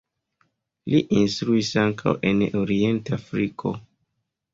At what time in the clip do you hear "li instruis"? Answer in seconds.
0.93-1.69